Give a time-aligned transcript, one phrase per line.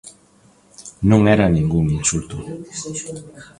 [1.09, 2.35] Non era ningún insulto.